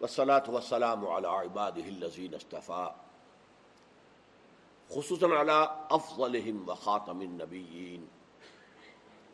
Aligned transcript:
وسلاۃ 0.00 0.48
وسلام 0.48 1.06
علی 1.08 1.26
عباد 1.28 1.78
الزین 1.84 2.34
اصطفیٰ 2.34 2.88
خصوصاً 4.90 5.32
علی 5.32 5.58
افضلہم 5.90 6.62
وخاتم 6.68 7.20
النبیین 7.20 8.06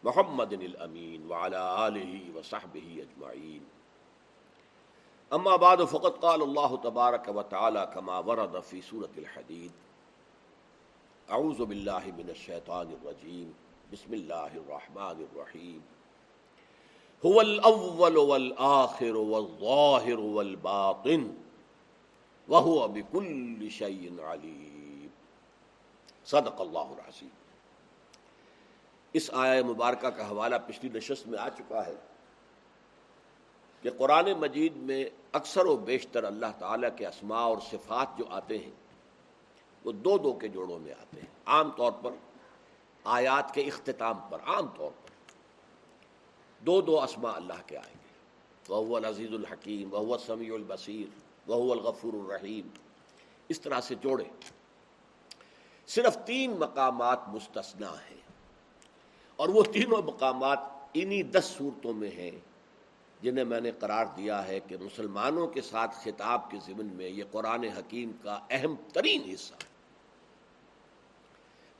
محمد 0.02 0.52
الامین 0.54 1.30
وعلى 1.30 1.56
آلہ 1.56 2.10
وصحبہ 2.34 2.86
اجمعین 3.00 3.62
اما 5.30 5.54
بعد 5.58 5.76
فقط 5.90 6.20
قال 6.20 6.42
اللہ 6.42 6.74
تبارک 6.82 7.28
و 7.34 7.42
تعالی 7.50 7.84
کما 7.94 8.18
ورد 8.26 8.56
فی 8.64 8.80
سورة 8.80 9.14
الحدید 9.18 9.82
اعوذ 11.28 11.60
باللہ 11.60 12.06
من 12.16 12.28
الشیطان 12.28 12.92
الرجیم 12.92 13.50
بسم 13.90 14.12
اللہ 14.12 14.52
الرحمن 14.54 15.24
الرحیم 15.24 15.78
هو 17.24 17.40
الاول 17.40 18.16
والآخر 18.16 19.16
والظاہر 19.16 20.18
والباطن 20.18 21.22
وهو 22.48 22.88
بكل 22.88 23.68
شيء 23.68 24.08
علیم 24.32 25.06
صدق 26.24 26.60
اللہ 26.60 26.90
العظیم. 26.96 27.28
اس 29.12 29.30
آیہ 29.32 29.62
مبارکہ 29.62 30.08
کا 30.08 30.30
حوالہ 30.30 30.56
پچھلی 30.66 30.90
نشست 30.94 31.28
میں 31.28 31.38
آ 31.38 31.48
چکا 31.48 31.86
ہے 31.86 31.94
کہ 33.82 33.90
قرآن 33.98 34.32
مجید 34.32 34.76
میں 34.76 35.04
اکثر 35.32 35.66
و 35.66 35.76
بیشتر 35.76 36.24
اللہ 36.24 36.52
تعالیٰ 36.58 36.90
کے 36.96 37.06
اسماء 37.06 37.42
اور 37.42 37.58
صفات 37.70 38.18
جو 38.18 38.24
آتے 38.30 38.58
ہیں، 38.58 38.70
وہ 39.84 39.92
دو 39.92 40.18
دو 40.18 40.32
کے 40.32 40.48
جوڑوں 40.48 40.78
میں 40.78 40.92
آتے 40.92 41.20
ہیں۔ 41.20 41.32
عام 41.46 41.70
طور 41.70 41.92
پر 41.92 42.10
آیات 43.04 43.54
کے 43.54 43.60
اختتام 43.60 44.20
پر، 44.30 44.38
عام 44.46 44.66
طور 44.66 44.90
پر۔ 44.90 45.13
دو 46.66 46.80
دو 46.80 47.00
اسماء 47.00 47.32
اللہ 47.32 47.66
کے 47.66 47.76
آئیں 47.76 47.94
گے۔ 47.94 48.04
وہ 48.68 48.96
العزیز 48.96 49.32
الحکیم 49.32 49.88
وہ 49.92 50.18
سمیع 50.26 50.54
البصیر 50.54 51.18
وہ 51.46 51.72
الغفور 51.72 52.12
الرحیم۔ 52.12 52.68
اس 53.48 53.60
طرح 53.60 53.80
سے 53.80 53.94
جوڑے 53.94 54.24
صرف 55.86 56.18
تین 56.24 56.50
مقامات 56.50 57.28
مستثنا 57.28 57.92
ہیں۔ 57.92 58.20
اور 59.36 59.48
وہ 59.48 59.62
تینوں 59.62 60.02
مقامات 60.02 60.58
انہی 60.94 61.22
دس 61.22 61.44
صورتوں 61.44 61.94
میں 61.94 62.10
ہیں 62.10 62.30
جنہیں 63.22 63.44
میں 63.44 63.60
نے 63.60 63.70
قرار 63.70 64.06
دیا 64.16 64.48
ہے 64.48 64.60
کہ 64.60 64.76
مسلمانوں 64.76 65.46
کے 65.46 65.62
ساتھ 65.62 65.96
خطاب 66.02 66.50
کے 66.50 66.58
ضمن 66.66 66.86
میں 66.86 67.08
یہ 67.08 67.24
قرآن 67.30 67.64
حکیم 67.64 68.12
کا 68.22 68.40
اہم 68.50 68.74
ترین 68.92 69.22
حصہ۔ 69.34 69.54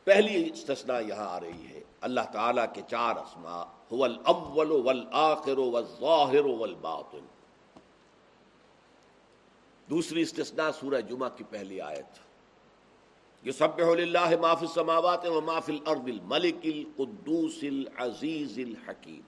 پہلی 0.05 0.51
استثنا 0.53 0.99
یہاں 0.99 1.29
آ 1.29 1.41
رہی 1.41 1.67
ہے۔ 1.67 1.81
اللہ 2.01 2.21
تعالیٰ 2.33 2.67
کے 2.75 2.83
چار 2.91 3.17
اسما 3.95 4.05
الاول 4.05 4.71
والآخر 4.87 5.59
والظاہر 5.59 6.45
والباطن. 6.45 7.25
دوسری 9.89 10.23
استثناء 10.23 10.71
سورہ 10.81 11.01
جمعہ 11.09 11.29
کی 11.37 11.45
پہلی 11.51 11.81
آیت. 11.81 12.19
یہ 13.45 13.53
سب 13.53 13.81
للہ 13.99 14.37
ما 14.41 14.55
فی 14.55 14.67
السماوات 14.67 15.27
و 15.27 15.41
ما 15.41 15.59
فی 15.61 15.73
الارض 15.73 16.09
الملک 16.09 16.65
القدوس 16.65 17.59
العزیز 17.63 18.59
الحکیم 18.59 19.21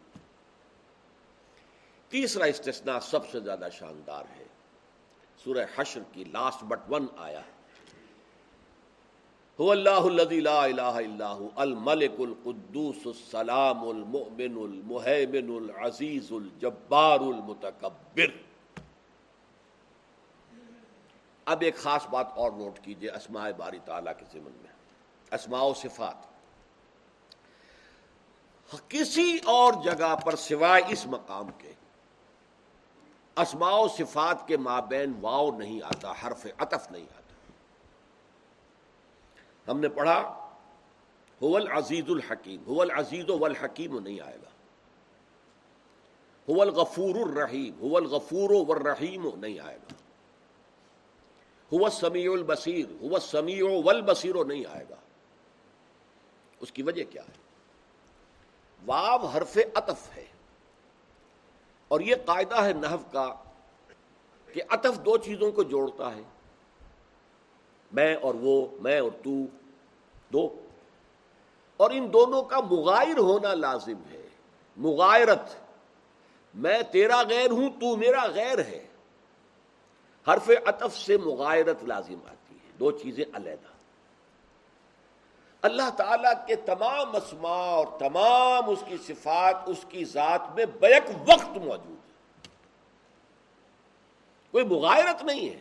تیسرا 2.11 2.45
استثناء 2.45 2.98
سب 3.03 3.28
سے 3.30 3.41
زیادہ 3.41 3.69
شاندار 3.78 4.25
ہے. 4.36 4.45
سورہ 5.45 5.64
حشر 5.77 6.03
کی 6.12 6.25
لاسٹ 6.25 6.64
بٹ 6.64 6.91
ون 6.91 7.06
آیا 7.17 7.41
ہے. 7.41 7.55
هو 9.60 9.70
اللہ 9.72 10.06
الذي 10.06 10.38
لا 10.40 10.62
الہ 10.62 10.96
الا 11.02 11.28
هو 11.34 11.46
الملک 11.64 12.18
القدوس 12.18 13.06
السلام 13.06 13.84
المؤمن 13.88 14.58
المهيمن 14.64 15.48
العزیز 15.58 16.32
الجبار 16.32 17.20
المتکبر 17.20 18.34
اب 21.46 21.60
ایک 21.60 21.77
خاص 21.77 22.06
بات 22.10 22.27
اور 22.34 22.50
نوٹ 22.52 22.78
کیجیے 22.84 23.10
اسماء 23.10 23.50
باری 23.56 23.78
تعالیٰ 23.84 24.12
کے 24.18 24.24
ضمن 24.32 24.56
میں، 24.62 24.72
اسماء 25.32 25.62
و 25.62 25.74
صفات۔ 25.74 26.34
کسی 28.89 29.39
اور 29.45 29.72
جگہ 29.84 30.14
پر 30.24 30.36
سوائے 30.36 30.83
اس 30.89 31.06
مقام 31.06 31.50
کے 31.58 31.72
اسماء 33.36 33.77
و 33.78 33.89
صفات 33.89 34.46
کے 34.48 34.56
مابین 34.56 35.12
واؤ 35.20 35.50
نہیں 35.50 35.83
آتا، 35.83 36.12
حرف 36.22 36.46
عطف 36.58 36.90
نہیں 36.90 37.06
آتا۔ 37.16 37.26
ہم 39.68 39.80
نے 39.80 39.88
پڑھا 39.88 40.20
حول 41.42 41.68
عزیز 41.70 42.04
الحکیم 42.08 42.62
حول 42.66 42.90
عزیز 42.90 43.30
والحکیم 43.30 43.98
نہیں 43.98 44.20
آئے 44.20 44.36
گا۔ 44.36 44.48
حول 46.48 46.68
غفور 46.68 47.14
الرحیم 47.14 47.74
حول 47.74 48.06
غفور 48.06 48.50
و 48.50 48.64
والرحیم 48.64 49.27
نہیں 49.34 49.58
آئے 49.60 49.77
گا۔ 49.77 49.92
ہو 51.72 51.90
سمیع 51.90 52.32
البصیر 52.32 52.86
ہو 53.02 53.18
سمیع 53.18 53.64
والبصیر 53.84 54.44
نہیں 54.44 54.64
آئے 54.66 54.84
گا۔ 54.90 54.96
اس 56.60 56.72
کی 56.72 56.83
وجہ 56.83 57.04
کیا 57.10 57.22
ہے؟ 57.22 57.33
واو 58.86 59.27
حرف 59.27 59.58
عطف 59.74 60.16
ہے۔ 60.16 60.27
اور 61.88 62.00
یہ 62.00 62.14
قاعدہ 62.24 62.62
ہے 62.62 62.72
نحو 62.72 62.96
کا 63.12 63.34
کہ 64.52 64.62
عطف 64.68 65.04
دو 65.04 65.16
چیزوں 65.16 65.52
کو 65.52 65.62
جوڑتا 65.62 66.16
ہے۔ 66.16 66.22
میں 67.92 68.17
اور 68.17 68.35
وہ، 68.35 68.67
میں 68.80 69.01
اور 69.01 69.11
تو، 69.24 69.30
دو۔ 70.33 70.61
اور 71.77 71.91
ان 71.95 72.13
دونوں 72.13 72.42
کا 72.42 72.61
مغائر 72.61 73.19
ہونا 73.19 73.55
لازم 73.55 74.02
ہے۔ 74.11 74.29
مغائرت 74.77 75.55
میں 76.55 76.83
تیرا 76.83 77.23
غیر 77.23 77.51
ہوں، 77.51 77.70
تو 77.70 77.96
میرا 77.96 78.27
غیر 78.27 78.58
ہے۔ 78.58 78.86
حرف 80.29 80.51
عطف 80.67 80.96
سے 80.96 81.17
مغائرت 81.17 81.85
لازم 81.85 82.19
آتی 82.29 82.55
ہے۔ 82.55 82.73
دو 82.79 82.91
چیزیں 82.91 83.25
علیحدہ۔ 83.35 83.69
اللہ 85.63 85.91
تعالی 85.96 86.29
کے 86.46 86.57
تمام 86.57 87.17
اسماء 87.17 87.51
اور 87.51 87.86
تمام 87.98 88.70
اس 88.70 88.85
کی 88.89 88.96
صفات، 89.07 89.57
اس 89.67 89.86
کی 89.89 90.05
ذات 90.05 90.41
میں 90.55 90.67
بیک 90.67 91.02
وقت 91.29 91.57
موجود 91.57 91.96
ہے۔ 91.96 92.13
کوئی 94.51 94.64
مغائرت 94.64 95.25
نہیں 95.25 95.51
ہے۔ 95.51 95.61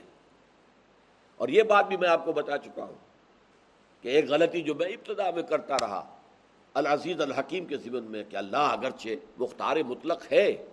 اور 1.38 1.50
یہ 1.50 1.64
بات 1.64 1.88
بھی 1.88 1.98
میں 1.98 2.10
آپ 2.10 2.26
کو 2.26 2.34
بتا 2.34 2.58
چکا 2.58 2.84
ہوں 2.84 2.96
کہ 4.02 4.10
ایک 4.10 4.30
غلطی 4.30 4.62
جو 4.62 4.76
میں 4.76 4.88
ابتدا 4.88 5.32
میں 5.32 5.44
کرتا 5.44 5.78
رہا، 5.80 6.18
العزیز 6.74 7.22
الحکیم 7.22 7.66
کے 7.66 7.78
ذمن 7.78 8.04
میں 8.04 8.24
کہ 8.30 8.36
اللہ 8.38 8.58
اگرچہ 8.58 9.10
مختار 9.38 9.76
مطلق 9.88 10.32
ہے، 10.32 10.66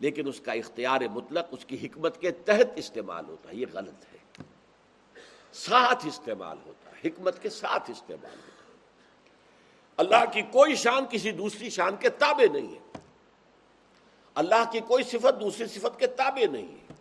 لیکن 0.00 0.28
اس 0.28 0.40
کا 0.40 0.52
اختیار 0.52 1.00
مطلق، 1.10 1.46
اس 1.50 1.64
کی 1.64 1.86
حکمت 1.86 2.20
کے 2.20 2.30
تحت 2.30 2.66
استعمال 2.76 3.24
ہوتا 3.28 3.50
ہے، 3.50 3.56
یہ 3.56 3.66
غلط 3.72 4.14
ہے۔ 4.14 4.42
ساتھ 5.52 6.06
استعمال 6.06 6.56
ہوتا 6.66 6.90
ہے، 6.90 7.08
حکمت 7.08 7.42
کے 7.42 7.50
ساتھ 7.50 7.90
استعمال 7.90 8.34
ہوتا 8.34 8.38
ہے۔ 8.38 8.54
اللہ 9.96 10.32
کی 10.32 10.42
کوئی 10.42 10.74
شان 10.74 11.04
کسی 11.10 11.30
دوسری 11.30 11.70
شان 11.70 11.96
کے 11.96 12.08
تابع 12.08 12.52
نہیں 12.52 12.74
ہے۔ 12.74 12.98
اللہ 14.34 14.70
کی 14.72 14.80
کوئی 14.80 15.04
صفت 15.04 15.40
دوسری 15.40 15.66
صفت 15.66 15.98
کے 15.98 16.06
تابع 16.06 16.52
نہیں 16.52 16.72
ہے۔ 16.72 16.94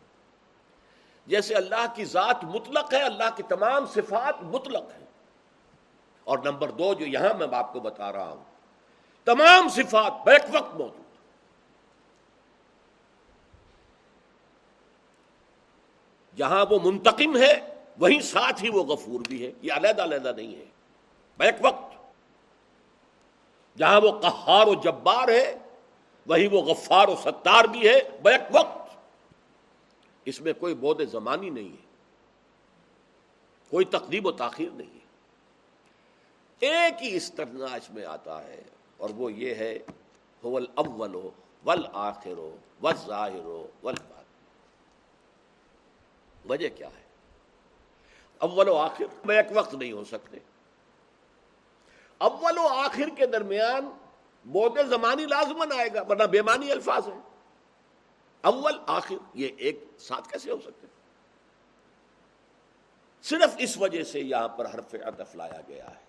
جیسے 1.27 1.55
اللہ 1.55 1.85
کی 1.95 2.05
ذات 2.05 2.43
مطلق 2.43 2.93
ہے، 2.93 3.01
اللہ 3.01 3.35
کی 3.35 3.43
تمام 3.43 3.85
صفات 3.85 4.43
مطلق 4.43 4.83
ہے 4.99 5.05
اور 6.23 6.37
نمبر 6.37 6.71
دو 6.71 6.93
جو 6.93 7.05
یہاں 7.05 7.33
میں 7.33 7.57
آپ 7.57 7.73
کو 7.73 7.79
بتا 7.79 8.11
رہا 8.11 8.29
ہوں، 8.29 8.43
تمام 9.25 9.69
صفات 9.69 10.13
بیک 10.25 10.41
وقت 10.53 10.73
موجود 10.73 11.03
جہاں 16.37 16.65
وہ 16.69 16.79
منتقم 16.83 17.37
ہے، 17.37 17.75
وہیں 17.99 18.19
ساتھ 18.19 18.63
ہی 18.63 18.69
وہ 18.69 18.83
غفور 18.83 19.19
بھی 19.19 19.45
ہے۔ 19.45 19.51
یہ 19.61 19.73
علیحدہ 19.73 20.03
علیحدہ 20.03 20.31
نہیں 20.35 20.55
ہے۔ 20.55 20.65
بیک 21.37 21.55
وقت۔ 21.61 21.93
جہاں 23.77 24.01
وہ 24.01 24.19
قہار 24.19 24.67
و 24.67 24.73
جبار 24.73 25.27
ہے 25.27 25.57
وہی 26.25 26.47
وہ 26.47 26.61
غفار 26.61 27.07
و 27.07 27.15
ستار 27.23 27.63
بھی 27.63 27.89
ہے۔ 27.89 27.99
بیک 28.23 28.41
وقت۔ 28.51 28.82
اس 30.25 30.41
میں 30.41 30.53
کوئی 30.53 30.75
بود 30.75 31.01
زمانی 31.01 31.49
نہیں 31.49 31.69
ہے۔ 31.69 31.93
کوئی 33.69 33.85
تقریب 33.85 34.25
و 34.25 34.31
تاخیر 34.31 34.69
نہیں 34.71 34.93
ہے۔ 34.93 35.03
ایک 36.59 37.03
ہی 37.03 37.15
استثناء 37.15 37.75
اس 37.75 37.89
میں 37.89 38.05
آتا 38.05 38.43
ہے 38.43 38.63
اور 38.97 39.09
وہ 39.09 39.33
یہ 39.33 39.55
ہے 39.55 39.79
ول 40.43 40.65
اول 40.75 41.15
ول 41.65 41.85
آخر 41.93 42.37
ہو 42.37 42.57
و 42.83 42.91
ظاہر 43.07 43.45
ول 43.83 43.93
وجہ 46.49 46.69
کیا 46.75 46.87
ہے؟ 46.87 47.03
اول 48.37 48.67
و 48.67 48.75
آخر 48.75 49.05
میں 49.25 49.37
ایک 49.37 49.45
وقت 49.53 49.73
نہیں 49.73 49.91
ہو 49.91 50.03
سکتے۔ 50.03 50.37
اول 52.17 52.57
و 52.57 52.67
آخر 52.67 53.09
کے 53.17 53.25
درمیان 53.25 53.89
بود 54.51 54.77
زمانی 54.89 55.25
لازمن 55.25 55.71
آئے 55.71 55.89
گا، 55.93 56.01
ورنہ 56.09 56.23
بےمانی 56.23 56.71
الفاظ 56.71 57.07
ہیں۔ 57.07 57.32
اول، 58.43 58.73
آخر، 58.87 59.15
یہ 59.33 59.47
ایک 59.57 59.83
ساتھ 59.99 60.29
کیسے 60.29 60.51
ہو 60.51 60.59
سکتے؟ 60.61 60.87
صرف 63.21 63.55
اس 63.57 63.77
وجہ 63.77 64.03
سے 64.03 64.19
یہاں 64.19 64.47
پر 64.47 64.65
حرف 64.65 64.95
عطف 65.05 65.35
لایا 65.35 65.61
گیا 65.67 65.87
ہے۔ 65.87 66.03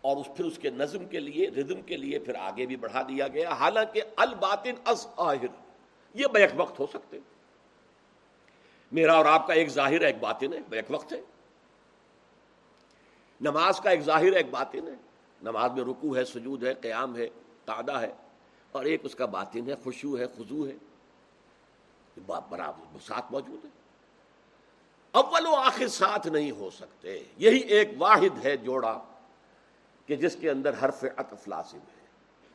اور 0.00 0.16
اس، 0.16 0.26
پھر 0.36 0.44
اس 0.44 0.58
کے 0.58 0.70
نظم 0.70 1.04
کے 1.04 1.20
لیے، 1.20 1.50
ردم 1.50 1.82
کے 1.82 1.96
لیے 1.96 2.18
پھر 2.18 2.34
آگے 2.34 2.66
بھی 2.66 2.76
بڑھا 2.76 3.02
دیا 3.02 3.28
گیا۔ 3.28 3.52
حالانکہ 3.52 4.00
الباطن 4.16 4.74
از 4.84 5.06
آہر، 5.16 5.46
یہ 6.14 6.26
بیک 6.32 6.50
وقت 6.56 6.80
ہو 6.80 6.86
سکتے۔ 6.86 7.18
میرا 8.92 9.14
اور 9.14 9.24
آپ 9.24 9.46
کا 9.46 9.52
ایک 9.52 9.68
ظاہر 9.68 10.00
ہے 10.00 10.06
ایک 10.06 10.18
باطن 10.20 10.52
ہے 10.52 10.58
ایک 10.72 10.84
وقت 10.88 11.12
ہے۔ 11.12 11.20
نماز 13.40 13.80
کا 13.80 13.90
ایک 13.90 14.00
ظاہر 14.00 14.32
ہے 14.32 14.36
ایک 14.36 14.50
باطن 14.50 14.88
ہے۔ 14.88 14.94
نماز 15.42 15.70
میں 15.70 15.84
رکو 15.84 16.16
ہے، 16.16 16.24
سجود 16.24 16.64
ہے، 16.64 16.74
قیام 16.74 17.16
ہے 17.16 17.28
تعدہ 17.64 17.92
ہے۔ 17.92 18.12
اور 18.72 18.84
ایک 18.84 19.00
اس 19.04 19.14
کا 19.14 19.26
باطن 19.26 19.70
ہے 19.70 19.74
خوشو 19.74 20.18
ہے 20.18 20.26
خضو 20.26 20.66
ہے۔ 20.66 20.72
برابر 22.26 22.98
ساتھ 23.06 23.32
موجود 23.32 23.64
ہے۔ 23.64 23.70
اول 25.10 25.46
و 25.46 25.54
آخر 25.54 25.88
ساتھ 25.88 26.26
نہیں 26.26 26.50
ہو 26.50 26.70
سکتے۔ 26.70 27.22
یہی 27.36 27.58
ایک 27.58 27.88
واحد 27.98 28.46
ہے 28.46 28.56
جوڑا 28.56 29.02
کہ 30.06 30.16
جس 30.16 30.36
کے 30.40 30.50
اندر 30.50 30.74
حرف 30.82 31.04
عطف 31.16 31.48
لازم 31.48 31.78
ہے۔ 31.78 32.06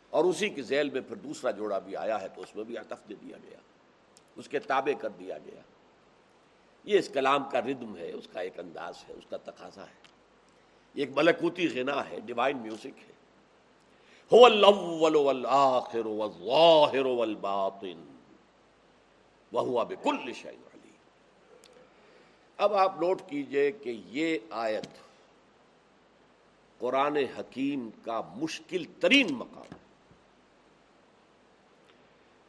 اور 0.09 0.25
اسی 0.25 0.49
کی 0.49 0.61
ذیل 0.61 0.89
میں 0.89 1.01
پھر 1.01 1.15
دوسرا 1.15 1.51
جوڑا 1.51 1.79
بھی 1.79 1.95
آیا 1.95 2.21
ہے 2.21 2.27
تو 2.27 2.41
اس 2.41 2.55
میں 2.55 2.63
بھی 2.63 2.77
عطف 2.77 3.09
دے 3.09 3.15
دیا 3.15 3.37
گیا۔ 3.43 3.57
اس 4.35 4.49
کے 4.49 4.59
تابع 4.59 5.01
کر 5.01 5.09
دیا 5.09 5.37
گیا۔ 5.37 5.61
یہ 6.83 6.99
اس 6.99 7.09
کلام 7.13 7.43
کا 7.49 7.61
ردم 7.61 7.97
ہے، 7.97 8.11
اس 8.11 8.27
کا 8.33 8.39
ایک 8.39 8.59
انداز 8.59 8.93
ہے، 9.09 9.13
اس 9.13 9.23
کا 9.29 9.37
تقاضا 9.37 9.83
ہے۔ 9.83 10.09
ایک 10.93 11.09
ملکوتی 11.15 11.81
غنا 11.81 12.09
ہے 12.09 12.19
ڈیوائن 12.19 12.57
میوزک 12.57 12.85
ہے۔ 12.85 13.19
هو 14.35 14.45
الاول 14.45 15.15
والآخر 15.15 16.05
والظاہر 16.05 17.05
والباطن۔ 17.05 18.18
وهو 19.53 19.85
بكل 19.85 20.33
شيء 20.33 20.49
علیم۔ 20.49 20.97
اب 22.57 22.73
آپ 22.73 23.01
نوٹ 23.01 23.21
کیجیے 23.27 23.71
کہ 23.71 24.01
یہ 24.05 24.37
آیت 24.49 24.87
قرآن 26.77 27.15
حکیم 27.15 27.89
کا 28.05 28.21
مشکل 28.35 28.83
ترین 28.99 29.33
مقام 29.33 29.75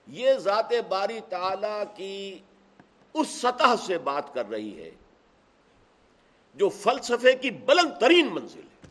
یہ 0.06 0.35
ذات 0.35 0.73
باری 0.88 1.20
تعالی 1.29 1.82
کی 1.97 2.38
اس 3.14 3.29
سطح 3.29 3.76
سے 3.87 3.99
بات 3.99 4.35
کر 4.35 4.47
رہی 4.47 4.82
ہے 4.82 4.91
جو 6.55 6.69
فلسفے 6.69 7.32
کی 7.32 7.50
بلند 7.50 8.00
ترین 8.00 8.35
منزل 8.35 8.62
ہے۔ 8.62 8.87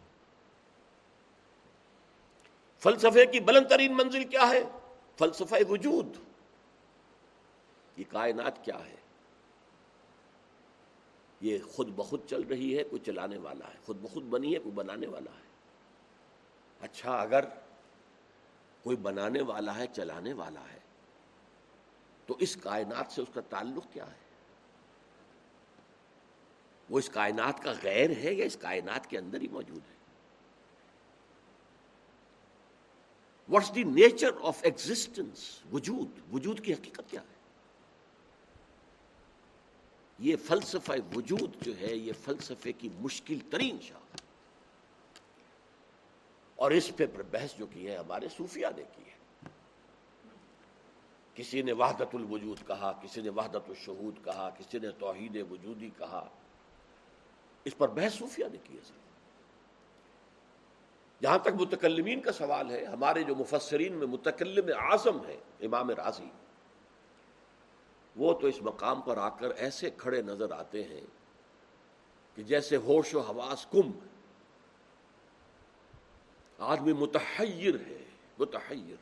فلسفے 2.80 3.26
کی 3.26 3.40
بلند 3.40 3.68
ترین 3.68 3.98
منزل 3.98 4.24
کیا 4.24 4.50
ہے؟ 4.50 4.64
فلسفہ 5.18 5.56
وجود۔ 5.70 6.29
یہ 8.00 8.04
کائنات 8.10 8.66
کیا 8.66 8.86
ہے؟ 8.86 8.96
یہ 11.42 11.60
خود 11.60 11.90
بخود 11.90 12.26
چل 12.30 12.42
رہی 12.42 12.78
ہے 12.78 12.84
کوئی 12.84 13.02
چلانے 13.06 13.38
والا 13.38 13.68
ہے؟ 13.68 13.80
خود 13.86 13.98
بخود 14.02 14.24
بنی 14.24 14.54
ہے 14.54 14.60
کوئی 14.60 14.76
بنانے 14.76 15.08
والا 15.08 15.32
ہے؟ 15.32 15.48
اچھا 16.80 17.22
اگر 17.22 17.46
کوئی 18.84 18.98
بنانے 18.98 19.42
والا 19.42 19.76
ہے، 19.76 19.88
چلانے 19.88 20.34
والا 20.34 20.64
ہے، 20.74 20.80
تو 22.26 22.36
اس 22.40 22.56
کائنات 22.56 23.12
سے 23.12 23.22
اس 23.22 23.28
کا 23.34 23.42
تعلق 23.42 23.94
کیا 23.94 24.08
ہے؟ 24.08 24.28
وہ 26.90 27.00
اس 27.00 27.10
کائنات 27.10 27.64
کا 27.64 27.74
غیر 27.84 28.10
ہے 28.10 28.34
یا 28.34 28.46
اس 28.46 28.58
کائنات 28.58 29.10
کے 29.10 29.18
اندر 29.18 29.42
ہی 29.42 29.48
موجود 29.48 29.82
ہے؟ 29.90 29.98
What's 33.50 33.76
the 33.76 33.84
nature 33.84 34.30
of 34.42 34.60
existence 34.64 35.60
وجود 35.72 36.34
وجود 36.34 36.66
کی 36.66 36.74
حقیقت 36.74 37.02
کیا 37.08 37.22
ہے؟ 37.22 37.39
یہ 40.20 40.36
فلسفہ 40.36 40.92
وجود 41.16 41.56
جو 41.62 41.80
ہے، 41.80 41.96
یہ 41.96 42.14
فلسفے 42.24 42.74
کی 42.74 42.90
مشکل 43.00 43.38
ترین 43.50 43.78
شاخ 43.82 44.22
اور 46.56 46.72
اس 46.72 46.92
پہ 46.96 47.06
بحث 47.32 47.58
جو 47.58 47.66
کی 47.66 47.88
ہے، 47.88 47.98
ہمارے 47.98 48.28
صوفیہ 48.38 48.68
نے 48.78 48.84
کی 48.96 49.04
ہے۔ 49.04 49.50
کسی 51.34 51.62
نے 51.62 51.72
وحدت 51.72 52.16
الوجود 52.16 52.68
کہا، 52.68 53.00
کسی 53.04 53.22
نے 53.22 53.30
وحدت 53.30 53.70
الشہود 53.70 54.26
کہا، 54.26 54.50
کسی 54.50 54.80
نے 54.80 54.92
توحید 54.92 55.38
وجودی 55.50 55.90
کہا۔ 55.98 56.30
اس 57.66 57.78
پر 57.78 57.88
بحث 57.88 58.14
صوفیہ 58.14 58.46
نے 58.52 58.58
کی 58.64 58.74
ہے۔ 58.74 59.00
جہاں 61.22 61.38
تک 61.38 61.50
متکلمین 61.60 62.22
کا 62.22 62.32
سوال 62.32 62.72
ہے، 62.72 62.86
ہمارے 62.86 63.24
جو 63.24 63.36
مفسرین 63.36 63.94
میں 63.94 64.08
متکلم 64.08 64.70
اعظم 64.80 65.26
ہے 65.26 65.38
امام 65.62 65.90
راضی 65.90 66.30
وہ 68.20 68.34
تو 68.34 68.48
اس 68.48 68.62
مقام 68.62 69.02
پر 69.02 69.18
آ 69.18 69.30
کر 69.30 69.50
ایسے 69.50 69.90
کھڑے 69.98 70.22
نظر 70.22 70.52
آتے 70.52 70.84
ہیں 70.84 71.02
کہ 72.36 72.44
جیسے 72.44 72.76
ہوش 72.76 73.16
و 73.16 73.20
حواس 73.20 73.66
کم 73.66 73.92
آدمی 76.60 76.94
متحیر 76.94 77.76
ہے، 77.76 78.04
متحیر۔ 78.40 78.96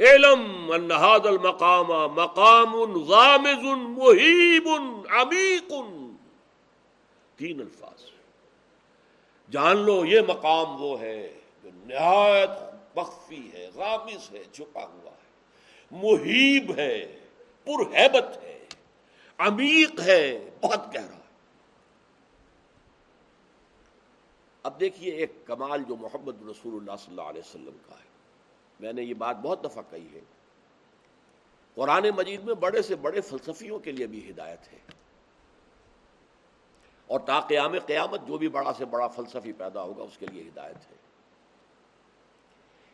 علم 0.00 0.72
ان 0.74 0.90
المقام 0.92 1.86
مقام 2.14 2.74
غامض 3.04 3.64
محیب 3.88 4.68
عمیق 5.10 5.72
تین 7.38 7.60
الفاظ۔ 7.60 8.02
جان 9.50 9.76
لو 9.76 10.04
یہ 10.04 10.20
مقام 10.28 10.82
وہ 10.82 11.00
ہے 11.00 11.40
جو 11.62 11.70
نہایت 11.74 12.50
مخفی 12.96 13.52
ہے، 13.52 13.70
غامض 13.74 14.32
ہے، 14.32 14.44
چھپا 14.52 14.82
ہوا 14.82 15.10
ہے۔ 15.10 15.30
محیب 15.90 16.72
ہے۔ 16.76 17.18
پرہیبت 17.64 18.42
ہے، 18.42 18.66
عمیق 19.38 20.00
ہے، 20.00 20.50
بہت 20.60 20.94
گہرا 20.94 21.16
اب 24.62 24.80
دیکھیے 24.80 25.12
ایک 25.12 25.32
کمال 25.44 25.82
جو 25.88 25.96
محمد 25.96 26.42
رسول 26.42 26.74
اللہ 26.74 26.96
صلی 26.98 27.10
اللہ 27.10 27.22
علیہ 27.22 27.40
وسلم 27.40 27.76
کا 27.88 27.94
ہے۔ 27.94 28.08
میں 28.80 28.92
نے 28.92 29.02
یہ 29.02 29.14
بات 29.14 29.36
بہت 29.36 29.64
دفعہ 29.64 29.82
کہی 29.90 30.08
ہے۔ 30.14 30.20
قرآن 31.74 32.06
مجید 32.16 32.44
میں 32.44 32.54
بڑے 32.54 32.82
سے 32.82 32.94
بڑے 32.94 33.20
فلسفیوں 33.20 33.78
کے 33.78 33.92
لیے 33.92 34.06
بھی 34.06 34.30
ہدایت 34.30 34.72
ہے۔ 34.72 34.78
اور 37.06 37.20
تا 37.20 37.40
قیام 37.40 37.78
قیامت 37.86 38.20
جو 38.26 38.38
بھی 38.38 38.48
بڑا 38.48 38.72
سے 38.72 38.84
بڑا 38.84 39.08
فلسفی 39.08 39.52
پیدا 39.52 39.82
ہوگا، 39.82 40.02
اس 40.02 40.18
کے 40.18 40.26
لیے 40.26 40.42
ہدایت 40.42 40.90
ہے۔ 40.90 40.96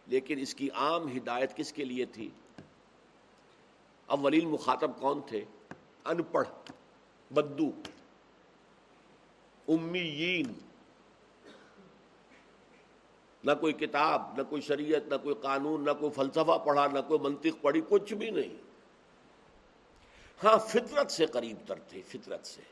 لیکن 0.07 0.39
اس 0.39 0.55
کی 0.55 0.71
عام 0.71 1.17
ہدایت 1.17 1.57
کس 1.57 1.73
کے 1.73 1.85
لیے 1.85 2.05
تھی؟ 2.05 2.29
اولین 4.09 4.49
مخاطب 4.49 4.91
کون 5.01 5.21
تھے؟ 5.27 5.45
ان 6.05 6.23
پڑھ 6.23 6.49
بدو، 7.31 7.71
امیین۔ 9.69 10.53
نہ 13.45 13.53
کوئی 13.61 13.73
کتاب، 13.73 14.23
نہ 14.37 14.43
کوئی 14.43 14.63
شریعت، 14.63 15.09
نہ 15.09 15.15
کوئی 15.23 15.35
قانون، 15.35 15.85
نہ 15.85 15.91
کوئی 16.01 16.13
فلسفہ 16.13 16.59
پڑھا، 16.65 16.87
نہ 16.87 16.99
کوئی 17.09 17.21
منطق 17.21 17.63
پڑھی، 17.63 17.81
کچھ 17.89 18.15
بھی 18.15 18.31
نہیں۔ 18.31 18.57
ہاں 20.45 20.59
فطرت 20.59 21.11
سے 21.11 21.27
قریب 21.27 21.57
تر 21.67 21.79
تھے، 21.89 22.03
فطرت 22.03 22.47
سے۔ 22.47 22.63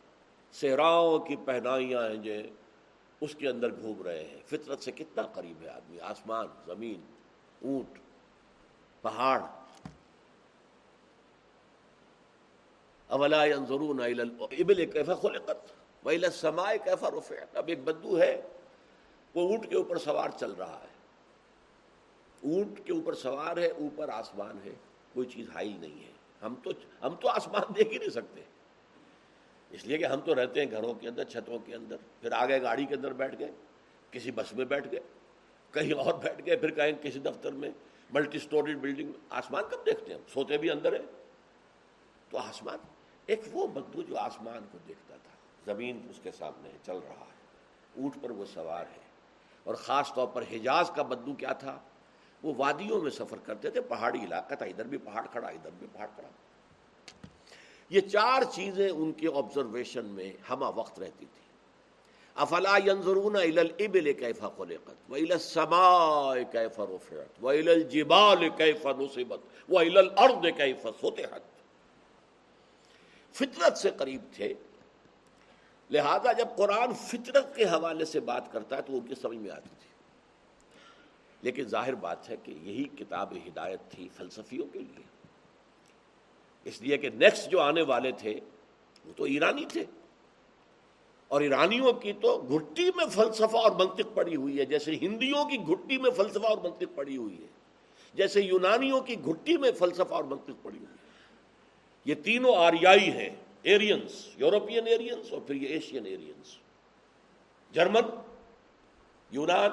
صحراؤں 0.52 1.18
کی 1.18 1.36
پہنائیاں 1.36 2.08
ہیں 2.08 2.16
جو 2.16 2.32
اس 3.20 3.34
کے 3.34 3.48
اندر 3.48 3.80
گھوم 3.80 4.02
رہے 4.02 4.24
ہیں۔ 4.24 4.40
فطرت 4.46 4.82
سے 4.82 4.92
کتنا 4.92 5.22
قریب 5.22 5.62
ہے 5.62 5.68
آدمی؟ 5.68 6.00
آسمان، 6.00 6.46
زمین، 6.66 7.00
اونٹ، 7.62 7.98
پہاڑ۔ 9.02 9.40
اولا 13.06 13.44
ينظرون 13.44 14.00
الى 14.00 14.20
الابل 14.20 14.86
كيف 14.86 15.06
خلقت 15.22 15.72
والى 16.04 16.26
السماء 16.26 16.72
كيف 16.84 17.04
رفعت؟ 17.04 17.56
اب 17.56 17.68
ایک 17.68 17.84
بدو 17.84 18.18
ہے، 18.20 18.42
وہ 19.34 19.48
اونٹ 19.48 19.70
کے 19.70 19.76
اوپر 19.76 19.98
سوار 19.98 20.28
چل 20.40 20.52
رہا 20.52 20.84
ہے۔ 20.84 20.96
اونٹ 22.42 22.80
کے 22.86 22.92
اوپر 22.92 23.14
سوار 23.14 23.56
ہے، 23.56 23.66
اوپر 23.66 24.08
آسمان 24.08 24.58
ہے، 24.64 24.74
کوئی 25.14 25.26
چیز 25.26 25.50
حائل 25.50 25.76
نہیں 25.80 26.04
ہے۔ 26.06 26.12
ہم 26.42 26.54
تو 26.54 26.70
ہم 27.02 27.14
تو 27.14 27.28
آسمان 27.28 27.62
دیکھ 27.76 27.92
ہی 27.92 27.98
نہیں 27.98 28.08
سکتے۔ 28.08 28.40
اس 29.70 29.84
لیے 29.84 29.98
کہ 29.98 30.04
ہم 30.04 30.20
تو 30.20 30.34
رہتے 30.34 30.64
ہیں 30.64 30.70
گھروں 30.70 30.94
کے 30.94 31.08
اندر، 31.08 31.24
چھتوں 31.24 31.58
کے 31.58 31.74
اندر۔ 31.74 31.96
پھر 32.20 32.32
آگے 32.32 32.62
گاڑی 32.62 32.86
کے 32.86 32.94
اندر 32.94 33.12
بیٹھ 33.12 33.38
گئے، 33.38 33.50
کسی 34.10 34.30
بس 34.30 34.52
میں 34.52 34.64
بیٹھ 34.64 34.88
گئے، 34.92 35.00
کہیں 35.70 35.92
اور 35.92 36.14
بیٹھ 36.14 36.42
گئے، 36.46 36.56
پھر 36.56 36.70
کہیں 36.70 36.92
کسی 37.02 37.18
دفتر 37.18 37.52
میں 37.52 37.70
ملٹی 38.10 38.38
اسٹوری 38.38 38.74
بلڈنگ 38.74 39.06
میں۔ 39.06 39.20
آسمان 39.30 39.64
کب 39.70 39.86
دیکھتے 39.86 40.14
ہیں 40.14 40.20
سوتے 40.32 40.58
بھی 40.58 40.70
اندر 40.70 40.92
ہیں۔ 40.92 41.06
تو 42.30 42.38
آسمان 42.38 42.78
ایک 43.26 43.40
وہ 43.52 43.66
بدو 43.66 44.02
جو 44.02 44.18
آسمان 44.18 44.66
کو 44.72 44.78
دیکھتا 44.88 45.16
تھا، 45.16 45.72
زمین 45.72 46.06
اس 46.10 46.20
کے 46.22 46.30
سامنے 46.30 46.68
چل 46.86 46.96
رہا 47.08 47.24
ہے، 47.24 47.46
اونٹ 48.00 48.12
پر 48.22 48.30
وہ 48.30 48.44
سوار 48.54 48.84
ہے۔ 48.92 49.06
اور 49.64 49.74
خاص 49.74 50.14
طور 50.14 50.26
پر 50.26 50.42
حجاز 50.42 50.90
کا 50.90 51.02
بدو 51.02 51.34
کیا 51.34 51.52
تھا؟ 51.52 51.78
وہ 52.42 52.54
وادیوں 52.56 53.02
میں 53.02 53.10
سفر 53.10 53.36
کرتے 53.38 53.70
تھے، 53.70 53.80
پہاڑی 53.80 54.18
علاقہ 54.24 54.54
تھا، 54.54 54.66
ادھر 54.66 54.84
بھی 54.84 54.98
پہاڑ 54.98 55.26
کھڑا، 55.32 55.48
ادھر 55.48 55.70
بھی 55.78 55.86
پہاڑ 55.92 56.06
کھڑا۔ 56.14 56.28
یہ 57.88 58.00
چار 58.00 58.42
چیزیں 58.52 58.90
ان 58.90 59.12
کے 59.12 59.28
آبزرویشن 59.34 60.06
میں 60.06 60.32
ہما 60.50 60.68
وقت 60.68 60.98
رہتی 60.98 61.26
تھی۔ 61.34 61.46
افلا 62.34 62.76
ينظرون 62.86 63.36
الى 63.36 63.58
الابل 63.58 64.12
كيف 64.12 64.40
خلقت 64.40 64.94
والى 65.08 65.32
السماء 65.32 66.34
كيف 66.52 66.80
رفعت 66.80 67.44
والى 67.44 67.72
الجبال 67.72 68.48
كيف 68.56 68.86
نصبت 68.86 69.40
والى 69.68 69.98
الارض 69.98 70.46
كيف 70.56 70.82
سطحت۔ 70.82 71.55
فطرت 73.36 73.78
سے 73.78 73.90
قریب 73.96 74.22
تھے۔ 74.32 74.54
لہذا 75.90 76.32
جب 76.32 76.48
قرآن 76.56 76.94
فطرت 76.94 77.56
کے 77.56 77.64
حوالے 77.64 78.04
سے 78.04 78.20
بات 78.20 78.52
کرتا 78.52 78.76
ہے 78.76 78.82
تو 78.82 78.92
ان 78.92 79.00
کی 79.00 79.14
سمجھ 79.14 79.38
میں 79.38 79.50
آتی 79.50 79.68
تھی۔ 79.68 79.88
لیکن 81.42 81.62
ظاہر 81.62 81.94
بات 81.94 82.30
ہے 82.30 82.36
کہ 82.42 82.50
یہی 82.50 82.84
کتاب 82.84 83.32
ہدایت 83.32 83.80
تھی 83.90 84.08
فلسفیوں 84.16 84.66
کے 84.72 84.78
لیے۔ 84.78 85.02
اس 86.64 86.82
لیے 86.82 86.96
کہ 86.96 87.08
نیکسٹ 87.08 87.50
جو 87.50 87.60
آنے 87.60 87.82
والے 87.82 88.12
تھے، 88.12 88.40
وہ 89.04 89.12
تو 89.16 89.24
ایرانی 89.24 89.64
تھے۔ 89.64 89.84
اور 91.28 91.40
ایرانیوں 91.40 91.92
کی 91.92 92.12
تو 92.12 92.44
گھٹی 92.48 92.90
میں 92.96 93.06
فلسفہ 93.06 93.56
اور 93.56 93.70
منطق 93.70 94.14
پڑی 94.14 94.36
ہوئی 94.36 94.58
ہے۔ 94.58 94.64
جیسے 94.64 94.96
ہندیوں 95.02 95.44
کی 95.44 95.58
گھٹی 95.58 95.98
میں 95.98 96.10
فلسفہ 96.10 96.46
اور 96.46 96.58
منطق 96.58 96.94
پڑی 96.94 97.16
ہوئی 97.16 97.42
ہے۔ 97.42 97.48
جیسے 98.14 98.40
یونانیوں 98.40 99.00
کی 99.00 99.24
گھٹی 99.24 99.56
میں 99.56 99.72
فلسفہ 99.72 100.14
اور 100.14 100.24
منطق 100.24 100.62
پڑی 100.62 100.78
ہوئی 100.78 100.90
ہے۔ 100.90 101.05
یہ 102.06 102.14
تینوں 102.14 102.56
آریائی 102.56 103.12
ہیں 103.12 103.30
ایرینس 103.62 104.28
یورپین 104.36 104.86
ایرینس 104.86 105.32
اور 105.32 105.40
پھر 105.40 105.54
یہ 105.54 105.68
ایشین 105.68 106.06
ایرینس 106.06 106.56
جرمن، 107.72 108.02
یونان، 109.30 109.70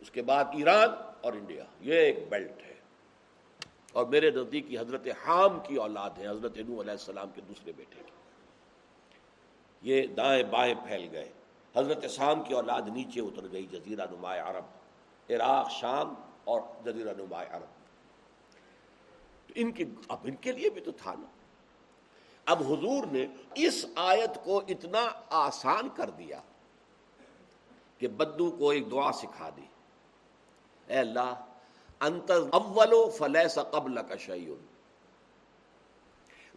اس 0.00 0.10
کے 0.10 0.22
بعد 0.22 0.44
ایران 0.44 0.88
اور 1.20 1.32
انڈیا۔ 1.32 1.64
یہ 1.80 1.94
ایک 1.94 2.28
بیلٹ 2.28 2.62
ہے۔ 2.62 2.74
اور 3.92 4.06
میرے 4.06 4.30
نزدیک 4.30 4.66
حضرت 4.80 5.06
حام 5.26 5.58
کی 5.68 5.76
اولاد 5.76 6.10
ہے 6.18 6.28
حضرت 6.28 6.58
نو 6.58 6.80
علیہ 6.80 6.90
السلام 6.90 7.30
کے 7.34 7.40
دوسرے 7.40 7.72
بیٹے 7.76 8.02
کی۔ 8.06 8.12
یہ 9.82 10.06
دائیں 10.06 10.44
بائیں 10.44 10.74
پھیل 10.74 11.08
گئے۔ 11.12 11.28
حضرت 11.76 12.10
شام 12.10 12.42
کی 12.42 12.54
اولاد 12.54 12.82
نیچے 12.92 13.20
اتر 13.20 13.42
گئی، 13.52 13.66
جزیرہ 13.66 14.06
نما 14.10 14.36
عرب، 14.36 14.64
عراق، 15.30 15.70
شام 15.70 16.14
اور 16.44 16.60
جزیرہ 16.84 17.14
نما 17.18 17.42
عرب۔ 17.42 17.81
ان 19.54 19.72
کی 19.72 19.84
اب 20.08 20.18
ان 20.24 20.36
کے 20.36 20.52
لیے 20.52 20.70
بھی 20.70 20.80
تو 20.80 20.90
تھا 20.92 21.14
نا۔ 21.18 21.26
اب 22.46 22.62
حضور 22.62 23.06
نے 23.06 23.26
اس 23.54 23.86
آیت 23.94 24.44
کو 24.44 24.62
اتنا 24.68 25.10
آسان 25.30 25.88
کر 25.96 26.10
دیا 26.10 26.40
کہ 27.98 28.08
بدو 28.08 28.50
کو 28.50 28.70
ایک 28.70 28.90
دعا 28.90 29.12
سکھا 29.12 29.50
دی۔ 29.56 29.66
اے 30.86 30.98
اللہ، 30.98 31.34
انت 32.00 32.30
اول 32.30 32.94
فلیس 33.18 33.58
قبل 33.70 33.98
کا 34.08 34.16
شعیون 34.16 34.66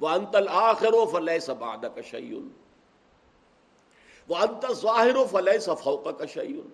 وہ 0.01 0.09
انت 0.09 0.35
الآخر 0.35 0.93
و 0.93 1.05
فلیس 1.05 1.49
بعد 1.49 1.85
کا 1.95 2.01
شعیون 2.01 2.49
وہ 4.27 4.35
انت 4.35 4.65
ظاہر 4.73 5.15
و 5.15 5.25
فلیس 5.25 5.69
فوق 5.83 6.17
کا 6.17 6.25
شعیون 6.25 6.69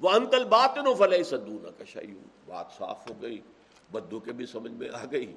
وہ 0.00 0.10
انت 0.10 0.34
الباطن 0.34 0.86
و 0.86 0.94
فلیس 0.94 1.30
دون 1.30 1.66
کا 1.78 1.84
شعیون 1.84 2.28
بات 2.46 2.66
صاف 2.78 3.10
ہو 3.10 3.22
گئی۔ 3.22 3.40
بدو 3.92 4.20
کے 4.20 4.32
بھی 4.32 4.46
سمجھ 4.46 4.72
میں 4.72 4.88
آ 4.92 5.04
گئی۔ 5.10 5.34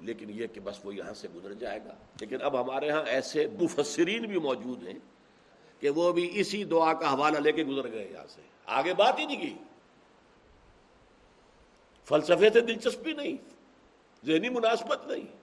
لیکن 0.00 0.30
یہ 0.30 0.46
کہ 0.46 0.60
بس 0.60 0.78
وہ 0.84 0.94
یہاں 0.94 1.14
سے 1.14 1.28
گزر 1.34 1.52
جائے 1.52 1.80
گا۔ 1.84 1.94
لیکن 2.20 2.42
اب 2.42 2.60
ہمارے 2.60 2.90
ہاں 2.90 3.02
ایسے 3.06 3.46
مفسرین 3.60 4.22
بھی 4.22 4.38
موجود 4.38 4.86
ہیں 4.86 4.98
کہ 5.80 5.90
وہ 5.90 6.12
بھی 6.12 6.30
اسی 6.34 6.64
دعا 6.64 6.92
کا 6.92 7.14
حوالہ 7.14 7.38
لے 7.38 7.52
کے 7.52 7.64
گزر 7.64 7.90
گئے 7.90 8.08
یہاں 8.12 8.26
سے۔ 8.26 8.42
آگے 8.66 8.94
بات 8.94 9.18
ہی 9.18 9.24
نہیں 9.24 9.40
کی۔ 9.40 9.54
فلسفے 12.04 12.50
سے 12.50 12.60
دلچسپی 12.60 13.12
نہیں، 13.12 13.36
ذہنی 14.26 14.48
مناسبت 14.48 15.06
نہیں۔ 15.06 15.36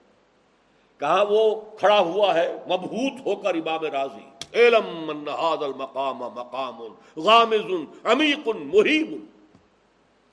کہا 1.00 1.26
وہ 1.30 1.62
کھڑا 1.80 2.00
ہوا 2.00 2.36
ہے، 2.36 2.54
مبہوت 2.66 3.22
ہو 3.26 3.36
کر 3.36 3.56
امام 3.56 3.86
راضی۔ 3.86 4.30
علم 4.54 4.86
من 4.86 5.30
المقام 5.30 6.18
مقام 6.18 6.82
غامز 7.18 7.72
عمیق، 8.04 8.48
محیب۔ 8.48 9.26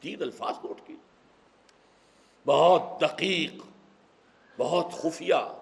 تین 0.00 0.22
الفاظ 0.22 0.54
نوٹ 0.64 0.80
کی 0.86 0.96
بہت 2.46 3.00
دقیق، 3.00 3.54
بہت 4.58 4.86
خفیہ، 4.92 5.58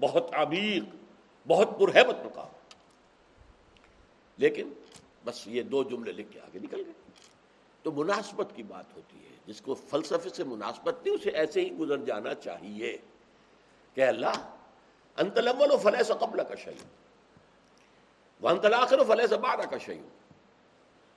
بہت 0.00 0.30
عمیق، 0.32 0.84
بہت 1.46 1.68
پرہیبت 1.78 2.16
مقام۔ 2.24 2.46
لیکن 4.36 4.72
بس 5.24 5.46
یہ 5.46 5.62
دو 5.62 5.82
جملے 5.82 6.12
لکھ 6.12 6.32
کے 6.32 6.40
آگے 6.40 6.58
نکل 6.58 6.82
گئے۔ 6.86 6.92
تو 7.82 7.92
مناسبت 7.92 8.46
کی 8.54 8.62
بات 8.62 8.96
ہوتی 8.96 9.24
ہے، 9.24 9.36
جس 9.46 9.60
کو 9.60 9.74
فلسفے 9.74 10.28
سے 10.28 10.44
مناسبت 10.44 10.94
نہیں، 11.04 11.14
اسے 11.14 11.30
ایسے 11.30 11.60
ہی 11.60 11.76
گزر 11.76 11.96
جانا 11.96 12.34
چاہیے 12.34 12.98
کہ 13.94 14.00
اللہ، 14.00 14.54
انت 15.16 15.38
الاول 15.38 15.72
و 15.72 15.76
فلح 15.76 16.12
قبل 16.20 16.44
کا 16.48 16.54
شعیو 16.54 16.86
ونت 18.42 18.64
الاخر 18.64 18.98
و 18.98 19.04
فلح 19.04 19.36
بارہ 19.36 19.60
کا 19.60 19.78
شعیو 19.78 20.08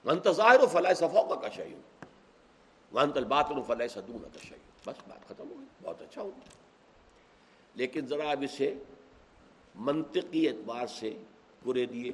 ونت 0.06 0.28
ظاہر 0.32 0.60
و 0.60 0.68
فلح 0.68 0.94
فوق 0.94 1.42
کا 1.42 1.50
شعیو 1.50 1.78
ونت 2.94 3.18
الباطن 3.18 3.58
و 3.58 3.62
فلح 3.62 4.00
دون 4.08 4.22
بس 4.22 4.96
بات 5.08 5.28
ختم 5.28 5.52
ہو 5.52 5.56
گئی۔ 5.58 5.68
بہت 5.84 6.02
اچھا 6.02 6.22
ہوگا 6.22 6.40
لیکن 7.76 8.08
ذرا 8.08 8.30
اب 8.30 8.42
اسے 8.42 8.74
منطقی 9.76 10.50
اعتبار 10.50 10.88
سے 10.88 11.24
پورے 11.64 11.86
دیے۔ 11.86 12.12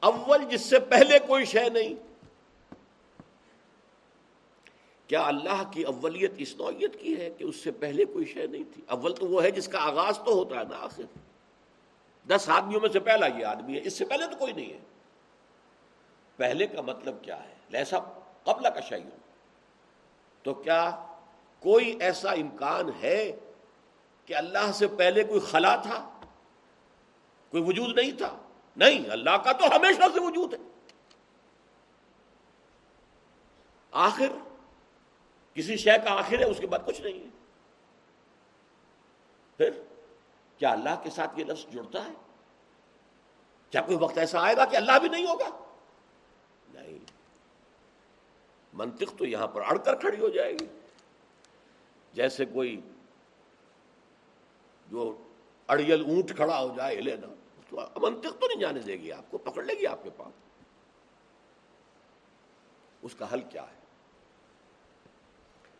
اول 0.00 0.44
جس 0.44 0.60
سے 0.60 0.78
پہلے 0.78 1.18
کوئی 1.18 1.44
شے 1.44 1.68
نہیں۔ 1.68 1.94
کیا 5.06 5.26
اللہ 5.26 5.62
کی 5.72 5.82
اولیت 5.82 6.32
اس 6.36 6.56
نوعیت 6.56 7.00
کی 7.00 7.16
ہے 7.16 7.30
کہ 7.30 7.44
اس 7.44 7.56
سے 7.56 7.70
پہلے 7.70 8.04
کوئی 8.04 8.24
شے 8.24 8.46
نہیں 8.46 8.64
تھی؟ 8.74 8.82
اول 8.86 9.14
تو 9.14 9.26
وہ 9.26 9.42
ہے 9.42 9.50
جس 9.50 9.68
کا 9.68 9.78
آغاز 9.78 10.18
تو 10.18 10.32
ہوتا 10.34 10.58
ہے 10.58 10.64
نا 10.64 10.76
آخر۔ 10.78 11.02
دس 12.28 12.48
آدمیوں 12.48 12.80
میں 12.80 12.88
سے 12.88 13.00
پہلا 13.00 13.26
یہ 13.26 13.44
آدمی 13.44 13.74
ہے، 13.74 13.80
اس 13.84 13.92
سے 13.92 14.04
پہلے 14.04 14.26
تو 14.26 14.36
کوئی 14.36 14.52
نہیں 14.52 14.72
ہے۔ 14.72 14.78
پہلے 16.36 16.66
کا 16.66 16.82
مطلب 16.82 17.14
کیا 17.22 17.44
ہے؟ 17.44 17.54
لہسا 17.70 17.98
قبل 18.44 18.62
کا 18.62 18.80
شعیو 18.80 19.16
تو 20.42 20.54
کیا 20.54 21.06
کوئی 21.60 21.98
ایسا 22.00 22.32
امکان 22.32 22.90
ہے 23.02 23.32
کہ 24.26 24.36
اللہ 24.36 24.72
سے 24.72 24.86
پہلے 24.86 25.24
کوئی 25.24 25.40
خلا 25.40 25.76
تھا؟ 25.76 26.20
کوئی 27.50 27.62
وجود 27.62 27.98
نہیں 27.98 28.12
تھا؟ 28.12 28.36
نہیں، 28.76 29.10
اللہ 29.10 29.30
کا 29.30 29.52
تو 29.52 29.76
ہمیشہ 29.76 30.02
سے 30.14 30.20
وجود 30.20 30.54
ہے۔ 30.54 30.58
آخر، 33.90 34.28
کسی 35.54 35.76
شے 35.76 35.98
کا 36.04 36.18
آخر 36.18 36.38
ہے، 36.38 36.44
اس 36.44 36.58
کے 36.58 36.66
بعد 36.66 36.78
کچھ 36.86 37.00
نہیں 37.00 37.24
ہے۔ 37.24 37.28
پھر 39.56 39.82
کیا 40.58 40.70
اللہ 40.70 41.00
کے 41.02 41.10
ساتھ 41.10 41.38
یہ 41.38 41.44
لفظ 41.44 41.72
جڑتا 41.72 42.04
ہے؟ 42.04 42.12
کیا 43.70 43.82
کوئی 43.82 43.96
وقت 43.96 44.18
ایسا 44.18 44.44
آئے 44.44 44.56
گا 44.56 44.64
کہ 44.64 44.76
اللہ 44.76 44.98
بھی 44.98 45.08
نہیں 45.08 45.26
ہوگا؟ 45.26 45.48
نہیں۔ 46.74 47.09
منطق 48.72 49.18
تو 49.18 49.24
یہاں 49.24 49.46
پر 49.46 49.62
اڑ 49.62 49.78
کر 49.78 49.94
کھڑی 49.94 50.20
ہو 50.20 50.28
جائے 50.28 50.52
گی۔ 50.52 50.66
جیسے 52.12 52.44
کوئی 52.44 52.80
جو 54.88 55.22
اڑیل 55.68 56.04
اونٹ 56.04 56.36
کھڑا 56.36 56.62
ہو 56.62 56.74
جائے، 56.76 56.98
ہلے 56.98 57.16
نا 57.16 57.26
تو 57.70 58.00
منطق 58.00 58.40
تو 58.40 58.46
نہیں 58.46 58.60
جانے 58.60 58.80
دے 58.80 58.92
گی، 58.92 59.12
آپ 59.12 59.30
کو 59.30 59.38
پکڑ 59.38 59.62
لے 59.62 59.74
گی 59.74 59.86
آپ 59.86 60.02
کے 60.02 60.10
پاس۔ 60.16 60.32
اس 63.02 63.14
کا 63.14 63.32
حل 63.32 63.42
کیا 63.42 63.62
ہے؟ 63.62 63.80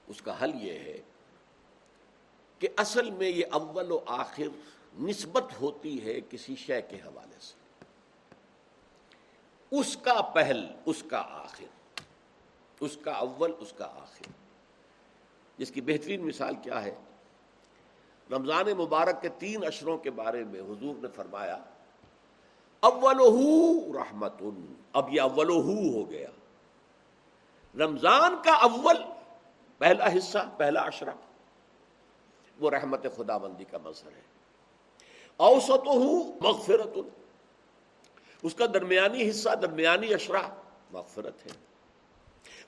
اس 0.07 0.23
کا 0.23 0.45
حل 0.45 0.51
یہ 0.55 0.79
ہے 0.79 0.99
کہ 2.59 2.69
اصل 2.77 3.11
میں 3.11 3.29
یہ 3.29 3.45
اول 3.51 3.93
و 3.93 4.01
آخر 4.07 4.49
نسبت 5.01 5.45
ہوتی 5.61 6.05
ہے 6.05 6.21
کسی 6.31 6.57
شے 6.57 6.83
کے 6.83 6.97
حوالے 6.97 7.37
سے۔ 7.41 7.85
اس 9.71 9.97
کا 9.97 10.23
پہل، 10.23 10.67
اس 10.87 11.05
کا 11.11 11.19
آخر۔ 11.19 11.80
اس 12.81 12.97
کا 12.97 13.13
اول، 13.13 13.53
اس 13.59 13.73
کا 13.73 13.85
آخر۔ 13.85 14.33
جس 15.59 15.71
کی 15.71 15.81
بہترین 15.81 16.27
مثال 16.27 16.55
کیا 16.63 16.85
ہے؟ 16.85 16.95
رمضان 18.31 18.67
مبارک 18.79 19.23
کے 19.23 19.29
تین 19.29 19.67
اشروں 19.67 19.99
کے 19.99 20.11
بارے 20.11 20.45
میں 20.45 20.61
حضور 20.61 20.95
نے 21.03 21.09
فرمایا 21.15 21.59
اول 22.81 23.21
رحمت 23.97 24.33
اب 24.93 25.13
یہ 25.13 25.21
اول 25.21 25.51
ہو 25.51 26.11
گیا۔ 26.11 26.29
رمضان 27.79 28.37
کا 28.45 28.53
اول، 28.53 28.97
پہلا 29.79 30.07
حصہ، 30.07 30.39
پہلا 30.57 30.81
اشرا 30.81 31.15
وہ 32.61 32.71
رحمت 32.71 33.07
خدا 33.17 33.37
بندی 33.37 33.65
کا 33.65 33.79
مظہر 33.79 34.13
ہے۔ 34.13 34.23
اوسط 35.37 35.89
مغفرت 36.41 36.99
اس 38.43 38.55
کا 38.55 38.67
درمیانی 38.67 39.31
حصہ، 39.31 39.51
درمیانی 39.63 40.15
اشرا 40.15 40.49
مغفرت 40.93 41.47
ہے۔ 41.47 41.70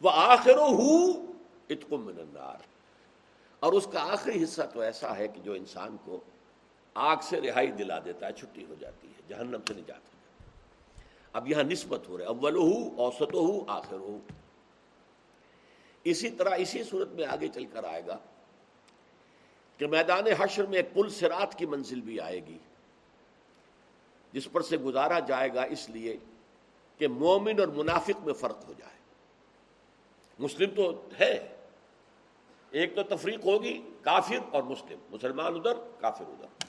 وہ 0.03 0.11
آخر 0.11 0.59
من 1.91 2.19
النار۔ 2.19 2.61
اور 3.61 3.73
اس 3.73 3.89
کا 3.93 4.13
آخری 4.13 4.43
حصہ 4.45 4.63
تو 4.73 4.81
ایسا 4.81 5.17
ہے 5.17 5.29
کہ 5.29 5.41
جو 5.41 5.53
انسان 5.53 5.97
کو 6.05 6.21
آگ 6.95 7.17
سے 7.23 7.41
رہائی 7.41 7.71
دلا 7.71 7.99
دیتا 8.05 8.27
ہے، 8.27 8.33
چھٹی 8.33 8.65
ہو 8.69 8.75
جاتی 8.81 9.09
ہے، 9.09 9.23
جہنم 9.29 9.61
سے 9.69 9.75
نجات 9.75 9.97
ہو 9.97 10.19
جاتا 10.19 10.51
اب 11.33 11.49
یہاں 11.49 11.63
نسبت 11.63 12.09
ہو 12.09 12.19
رہے 12.19 12.25
اول 12.25 12.57
ہو 12.57 13.03
اوسط 13.03 13.35
ہو 13.35 13.71
آخر 13.71 13.97
ہو 13.97 14.19
اسی 16.05 16.31
طرح 16.31 16.55
اسی 16.59 16.85
صورت 16.85 17.09
میں 17.09 17.27
آگے 17.27 17.49
چل 17.49 17.65
کر 17.67 17.85
آئے 17.85 18.07
گا 18.07 18.19
کہ 19.77 19.87
میدان 19.87 20.27
حشر 20.39 20.67
میں 20.67 20.77
ایک 20.77 20.95
پل 20.95 21.09
سرات 21.09 21.59
کی 21.59 21.67
منزل 21.67 22.01
بھی 22.01 22.21
آئے 22.21 22.47
گی، 22.47 22.59
جس 24.33 24.49
پر 24.53 24.63
سے 24.63 24.77
گزارا 24.77 25.19
جائے 25.19 25.55
گا 25.55 25.63
اس 25.63 25.89
لیے 25.91 26.17
کہ 26.99 27.09
مومن 27.09 27.61
اور 27.61 27.69
منافق 27.69 28.25
میں 28.25 28.35
فرق 28.35 28.69
ہو 28.69 28.73
جائے۔ 28.79 28.92
مسلم 30.43 30.75
تو 30.75 31.09
ہے۔ 31.21 31.57
ایک 32.71 32.97
تو 32.97 33.03
تفریق 33.03 33.45
ہوگی، 33.45 33.83
کافر 34.03 34.39
اور 34.53 34.63
مسلم۔ 34.63 34.99
مسلمان 35.11 35.55
ادھر، 35.55 35.75
کافر 36.01 36.25
ادھر۔ 36.29 36.65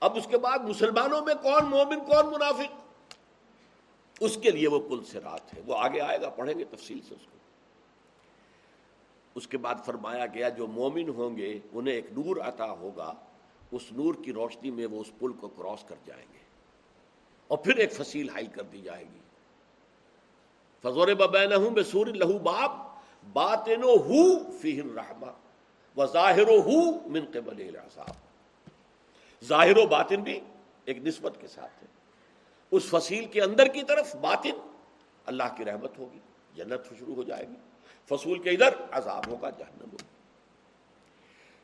اب 0.00 0.16
اس 0.16 0.26
کے 0.30 0.38
بعد 0.38 0.58
مسلمانوں 0.58 1.26
میں 1.26 1.34
کون 1.34 1.64
مومن، 1.64 2.00
کون 2.00 2.26
منافق؟ 2.26 2.82
اس 4.20 4.38
کے 4.42 4.50
لیے 4.50 4.68
وہ 4.68 4.88
پل 4.88 5.04
سے 5.04 5.20
رات 5.20 5.54
ہے۔ 5.54 5.62
وہ 5.66 5.78
آگے 5.78 6.00
آئے 6.00 6.20
گا، 6.20 6.28
پڑھیں 6.28 6.58
گے 6.58 6.64
تفصیل 6.64 7.00
سے 7.08 7.14
اس 7.14 7.26
کو۔ 7.32 7.38
اس 9.34 9.48
کے 9.48 9.58
بعد 9.58 9.74
فرمایا 9.84 10.26
گیا، 10.26 10.48
جو 10.48 10.66
مومن 10.66 11.08
ہوں 11.08 11.36
گے، 11.36 11.58
انہیں 11.72 11.94
ایک 11.94 12.06
نور 12.18 12.36
عطا 12.36 12.70
ہوگا۔ 12.70 13.14
اس 13.72 13.92
نور 13.92 14.14
کی 14.24 14.32
روشنی 14.32 14.70
میں 14.70 14.86
وہ 14.86 15.00
اس 15.00 15.10
پل 15.18 15.32
کو 15.32 15.48
کراس 15.48 15.84
کر 15.84 15.96
جائیں 16.04 16.26
گے۔ 16.32 16.38
اور 17.48 17.58
پھر 17.58 17.76
ایک 17.76 17.92
فصیل 17.92 18.30
حائل 18.30 18.46
کر 18.46 18.62
دی 18.62 18.80
جائے 18.80 19.04
گی۔ 19.04 19.21
فضور 20.82 21.08
ببین 21.08 21.52
ہوں 21.52 21.70
بے 21.70 21.82
سور 21.82 22.06
لہو 22.06 22.38
باب 22.38 22.70
بات 23.32 23.68
ہو 23.82 24.28
فہر 24.62 24.94
رحما 24.94 25.30
و 25.96 26.06
ظاہر 26.06 26.48
ہو 26.66 26.80
من 27.08 27.24
قبل 27.32 27.70
ظاہر 29.42 29.76
و 29.76 29.86
باطن 29.86 30.22
بھی 30.22 30.40
ایک 30.84 30.98
نسبت 30.98 31.36
کے 31.40 31.48
ساتھ 31.48 31.82
ہے۔ 31.82 31.86
اس 32.70 32.82
فصیل 32.84 33.24
کے 33.24 33.42
اندر 33.42 33.66
کی 33.66 33.82
طرف 33.82 34.14
باطن 34.16 34.58
اللہ 35.26 35.54
کی 35.56 35.64
رحمت 35.64 35.98
ہوگی، 35.98 36.18
جنت 36.54 36.88
شروع 36.98 37.14
ہو 37.14 37.22
جائے 37.22 37.46
گی، 37.48 37.56
فصول 38.08 38.38
کے 38.38 38.50
ادھر 38.50 38.74
عذاب 38.90 39.26
ہوگا، 39.28 39.50
جہنم 39.50 39.90
ہوگا۔ 39.92 40.10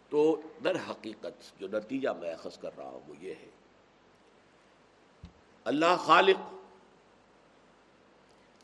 تو 0.09 0.41
در 0.65 0.77
حقیقت 0.91 1.61
جو 1.61 1.69
نتیجہ 1.69 2.11
میں 2.19 2.33
اخذ 2.33 2.59
کر 2.59 2.71
رہا 2.79 2.89
ہوں 2.89 3.01
وہ 3.09 3.15
یہ 3.21 3.35
ہے، 3.41 3.51
اللہ 5.65 5.97
خالق 6.05 6.55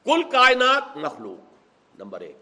کل 0.04 0.22
کائنات 0.30 0.96
مخلوق، 0.96 1.54
نمبر 1.98 2.20
ایک۔ 2.20 2.36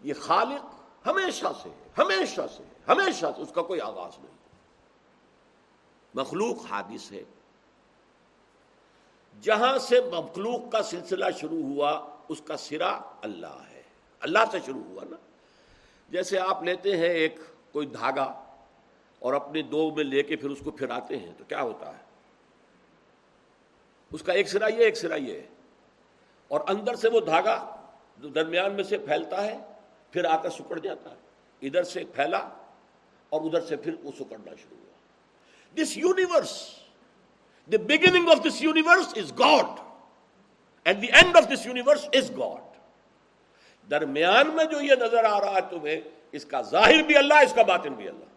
یہ 0.00 0.14
خالق 0.14 0.74
ہمیشہ 1.06 1.46
سے 1.62 1.68
ہمیشہ 1.98 2.40
سے 2.56 2.62
ہمیشہ 2.88 3.26
سے، 3.36 3.42
اس 3.42 3.52
کا 3.54 3.62
کوئی 3.62 3.80
آغاز 3.80 4.18
نہیں۔ 4.18 4.36
مخلوق 6.14 6.66
حادث 6.70 7.12
ہے۔ 7.12 7.24
جہاں 9.40 9.78
سے 9.78 10.00
مخلوق 10.00 10.72
کا 10.72 10.82
سلسلہ 10.82 11.24
شروع 11.40 11.62
ہوا، 11.62 12.16
اس 12.28 12.42
کا 12.44 12.56
سرا 12.56 13.00
اللہ 13.22 13.62
ہے۔ 13.70 13.82
اللہ 14.20 14.38
سے 14.52 14.58
شروع 14.66 14.84
ہوا 14.84 15.02
نا۔ 15.10 15.16
جیسے 16.08 16.38
آپ 16.38 16.62
لیتے 16.62 16.96
ہیں 16.96 17.08
ایک 17.08 17.34
کوئی 17.72 17.86
دھاگا 17.86 18.44
اور 19.18 19.34
اپنے 19.34 19.62
دو 19.62 19.90
میں 19.90 20.04
لے 20.04 20.22
کے 20.22 20.36
پھر 20.36 20.50
اس 20.50 20.58
کو 20.64 20.70
پھراتے 20.70 21.16
ہیں، 21.16 21.34
تو 21.38 21.44
کیا 21.44 21.62
ہوتا 21.62 21.98
ہے؟ 21.98 22.09
اس 24.12 24.22
کا 24.22 24.32
ایک 24.32 24.48
سرا 24.48 24.66
یہ 24.66 24.84
ایک 24.84 24.96
سرا 24.96 25.14
یہ 25.14 25.34
ہے۔ 25.34 25.46
اور 26.48 26.60
اندر 26.68 26.94
سے 26.94 27.08
وہ 27.08 27.20
دھاگا 27.20 27.76
جو 28.18 28.28
درمیان 28.28 28.72
میں 28.72 28.84
سے 28.84 28.98
پھیلتا 28.98 29.44
ہے، 29.44 29.58
پھر 30.10 30.24
آ 30.24 30.36
کر 30.36 30.50
سکڑ 30.50 30.78
جاتا 30.78 31.10
ہے۔ 31.10 31.16
ادھر 31.62 31.82
سے 31.82 32.04
پھیلا 32.14 32.38
اور 33.28 33.40
ادھر 33.40 33.60
سے 33.60 33.76
پھر 33.76 33.94
وہ 34.02 34.10
سکڑنا 34.18 34.54
شروع 34.62 34.76
ہوا۔ 34.76 34.90
This 35.82 35.96
universe 35.96 36.76
the 37.72 37.76
beginning 37.76 38.28
of 38.28 38.46
this 38.46 38.62
universe 38.62 39.06
is 39.16 39.38
God 39.38 39.80
and 40.84 41.02
the 41.02 41.06
end 41.06 41.36
of 41.36 41.44
this 41.48 41.66
universe 41.66 42.08
is 42.12 42.30
God 42.30 42.70
درمیان 43.90 44.50
میں 44.50 44.64
جو 44.64 44.80
یہ 44.80 44.94
نظر 45.00 45.24
آ 45.24 45.40
رہا 45.40 45.50
ہے 45.50 45.60
تمہیں، 45.70 46.00
اس 46.32 46.44
کا 46.44 46.62
ظاہر 46.62 47.02
بھی 47.02 47.16
اللہ، 47.16 47.34
اس 47.34 47.52
کا 47.52 47.62
باطن 47.62 47.92
بھی 47.92 48.08
اللہ۔ 48.08 48.29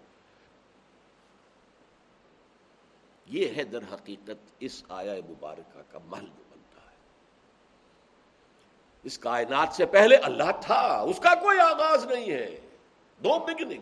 یہ 3.33 3.47
ہے 3.57 3.63
در 3.63 3.79
حقیقت 3.93 4.51
اس 4.59 4.83
آیا 4.89 5.13
مبارکہ 5.29 5.81
کا 5.91 5.99
محل 6.05 6.25
جو 6.25 6.43
بنتا 6.49 6.91
ہے۔ 6.91 6.95
اس 9.03 9.19
کائنات 9.19 9.67
سے 9.71 9.85
پہلے 9.85 10.15
اللہ 10.15 10.51
تھا، 10.61 10.99
اس 10.99 11.19
کا 11.19 11.35
کوئی 11.35 11.59
آغاز 11.59 12.05
نہیں 12.05 12.31
ہے۔ 12.31 12.59
The 13.17 13.39
beginning 13.39 13.81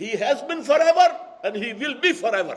he 0.00 0.14
has 0.14 0.42
been 0.42 0.62
forever 0.80 1.10
and 1.42 1.56
he 1.56 1.72
will 1.72 1.94
be 1.94 2.12
forever 2.34 2.56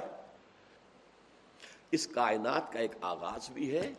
اس 1.91 2.07
کائنات 2.07 2.71
کا 2.73 2.79
ایک 2.79 2.91
آغاز 3.01 3.49
بھی 3.49 3.77
ہے، 3.77 3.93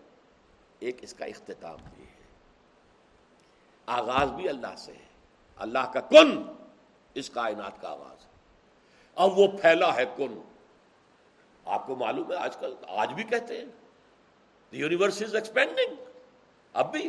ایک 0.78 0.96
اس 1.00 1.14
کا 1.14 1.24
اختتام 1.24 1.78
بھی 1.94 2.04
ہے۔ 2.04 2.22
آغاز 3.86 4.30
بھی 4.30 4.48
اللہ 4.48 4.76
سے 4.78 4.92
ہے۔ 4.92 5.06
اللہ 5.56 5.90
کا 5.94 6.00
کن، 6.00 6.42
اس 7.14 7.30
کائنات 7.30 7.80
کا 7.80 7.88
آغاز۔ 7.88 8.24
ہے 8.24 8.30
اب 9.14 9.38
وہ 9.38 9.46
پھیلا 9.46 9.96
ہے 9.96 10.04
کن۔ 10.16 10.49
آپ 11.70 11.86
کو 11.86 11.96
معلوم 11.96 12.32
ہے 12.32 12.36
آج 12.36 12.56
کل 12.56 12.74
آج 12.88 13.12
بھی 13.12 13.22
کہتے 13.22 13.56
ہیں 13.58 13.64
یونیورس 14.72 15.22
از 15.22 15.34
ایکسپینڈنگ 15.34 15.94
اب 16.74 16.92
بھی 16.92 17.08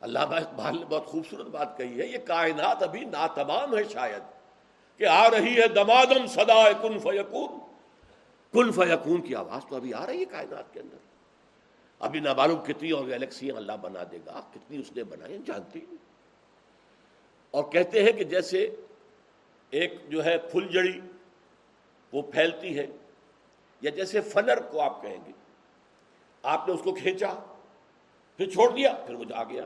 اللہ 0.00 0.18
اقبال 0.18 0.78
نے 0.78 0.84
بہت 0.84 1.06
خوبصورت 1.06 1.46
بات 1.46 1.76
کہی 1.76 2.00
ہے، 2.00 2.06
یہ 2.06 2.18
کائنات 2.18 2.82
ابھی 2.82 3.04
ناتمام 3.04 3.76
ہے 3.76 3.84
شاید، 3.84 4.22
کہ 5.00 5.06
آ 5.06 5.30
رہی 5.30 5.60
ہے 5.62 5.68
دمادم 5.68 6.26
سدا 6.26 6.72
کن 6.72 6.98
فیکون. 6.98 7.58
کن 8.54 8.72
فیکون 8.72 9.22
کی 9.22 9.34
آواز 9.34 9.66
تو 9.68 9.76
ابھی 9.76 9.94
آ 9.94 10.06
رہی 10.06 10.20
ہے 10.20 10.24
کائنات 10.24 10.72
کے 10.72 10.80
اندر۔ 10.80 10.96
ابھی 12.00 12.20
نابالغ 12.20 12.64
کتنی 12.64 12.90
اور 12.90 13.06
گیلیکسیاں 13.06 13.56
اللہ 13.56 13.72
بنا 13.80 14.02
دے 14.12 14.18
گا 14.26 14.40
کتنی 14.54 14.78
اس 14.78 14.92
نے 14.96 15.04
بنائی 15.04 15.38
جانتی 15.46 15.80
اور 17.54 17.64
کہتے 17.64 18.02
ہیں 18.04 18.12
کہ 18.12 18.24
جیسے 18.24 18.68
ایک 19.72 19.94
جو 20.10 20.24
ہے 20.24 20.38
پھل 20.38 20.68
جڑی 20.68 21.00
وہ 22.12 22.22
پھیلتی 22.22 22.78
ہے 22.78 22.86
یا 23.80 23.90
جیسے 23.90 24.20
فنر 24.20 24.60
کو 24.60 24.80
آپ 24.80 25.02
کہیں 25.02 25.18
گے۔ 25.26 25.32
آپ 26.42 26.68
نے 26.68 26.74
اس 26.74 26.80
کو 26.84 26.94
کھینچا، 26.94 27.34
پھر 28.36 28.50
چھوڑ 28.50 28.70
دیا، 28.70 28.92
پھر 29.06 29.14
وہ 29.14 29.24
جا 29.24 29.44
گیا۔ 29.44 29.64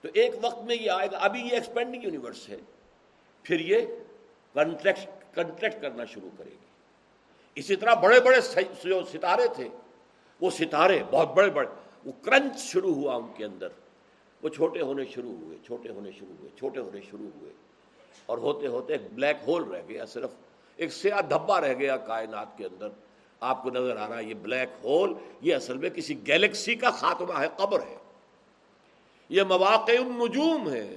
تو 0.00 0.08
ایک 0.14 0.34
وقت 0.42 0.62
میں 0.62 0.76
یہ 0.80 0.90
آئے 0.90 1.08
گا۔ 1.12 1.18
ابھی 1.18 1.40
یہ 1.40 1.50
ایکسپینڈنگ 1.50 2.04
یونیورس 2.04 2.48
ہے۔ 2.48 2.56
پھر 3.42 3.60
یہ 3.60 3.86
کنٹریکٹ 4.54 5.34
کنٹریکٹ 5.34 5.82
کرنا 5.82 6.04
شروع 6.04 6.30
کرے 6.38 6.50
گی۔ 6.50 6.66
اسی 7.54 7.76
طرح 7.76 7.94
بڑے 7.94 8.20
بڑے 8.20 8.36
جو 8.84 9.04
ستارے 9.04 9.48
تھے، 9.54 9.68
وہ 10.40 10.50
ستارے 10.50 11.02
بہت 11.10 11.34
بڑے 11.34 11.50
بڑے، 11.50 11.68
وہ 12.04 12.12
کرنچ 12.22 12.58
شروع 12.58 12.94
ہوا 12.94 13.14
ان 13.14 13.32
کے 13.36 13.44
اندر۔ 13.44 13.68
وہ 14.42 14.48
چھوٹے 14.48 14.80
ہونے 14.80 15.04
شروع 15.04 15.32
ہوئے، 15.32 15.58
چھوٹے 15.66 15.90
ہونے 15.90 16.12
شروع 16.12 16.34
ہوئے، 16.38 16.50
چھوٹے 16.58 16.80
ہونے 16.80 17.00
شروع 17.10 17.28
ہوئے۔ 17.40 17.52
اور 18.26 18.38
ہوتے 18.38 18.66
ہوتے 18.66 18.92
ایک 18.92 19.02
بلیک 19.14 19.36
ہول 19.46 19.64
رہ 19.64 19.82
گیا 19.88 20.06
صرف، 20.06 20.30
ایک 20.76 20.92
سیاہ 20.92 21.20
دھبا 21.20 21.60
رہ 21.60 21.74
گیا 21.74 21.96
کائنات 21.96 22.58
کے 22.58 22.64
اندر۔ 22.64 22.88
آپ 23.40 23.62
کو 23.62 23.70
نظر 23.70 23.96
آ 23.96 24.08
رہا 24.08 24.18
ہے 24.18 24.24
یہ 24.24 24.34
بلیک 24.34 24.68
ہول، 24.84 25.14
یہ 25.40 25.54
اصل 25.54 25.76
میں 25.76 25.90
کسی 25.90 26.26
گیلیکسی 26.26 26.74
کا 26.74 26.90
خاتمہ 26.90 27.40
ہے، 27.40 27.46
قبر 27.56 27.80
ہے۔ 27.80 27.96
یہ 29.28 29.42
مواقع 29.42 29.92
النجوم 29.92 30.70
ہے 30.70 30.96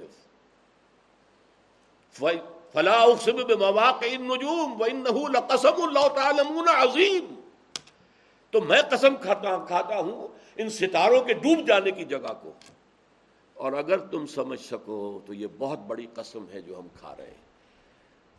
فلا 2.72 3.02
اقسم 3.02 3.36
بمواقع 3.36 4.06
النجوم 4.06 4.80
وانه 4.80 5.22
لقسم 5.28 5.82
اللہ 5.82 6.08
تعلمون 6.08 6.68
عظیم 6.68 7.40
تو 8.50 8.60
میں 8.60 8.82
قسم 8.82 9.16
کھاتا 9.16 9.64
کھاتا 9.64 9.98
ہوں 9.98 10.28
ان 10.56 10.68
ستاروں 10.68 11.24
کے 11.24 11.34
ڈوب 11.34 11.66
جانے 11.66 11.90
کی 11.90 12.04
جگہ 12.04 12.32
کو۔ 12.42 12.52
اور 13.54 13.72
اگر 13.72 13.98
تم 13.98 14.26
سمجھ 14.26 14.60
سکو 14.60 15.20
تو 15.26 15.34
یہ 15.34 15.46
بہت 15.58 15.78
بڑی 15.78 16.06
قسم 16.14 16.44
ہے 16.54 16.60
جو 16.60 16.78
ہم 16.78 16.88
کھا 17.00 17.14
رہے 17.18 17.26
ہیں۔ 17.26 17.50